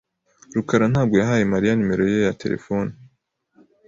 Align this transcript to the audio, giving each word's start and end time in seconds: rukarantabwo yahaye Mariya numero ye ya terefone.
rukarantabwo 0.55 1.15
yahaye 1.21 1.43
Mariya 1.53 1.73
numero 1.77 2.03
ye 2.11 2.17
ya 2.27 2.33
terefone. 2.41 2.91